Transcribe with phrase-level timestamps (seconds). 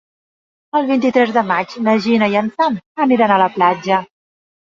[0.77, 4.01] El vint-i-tres de maig na Gina i en Sam aniran a la platja.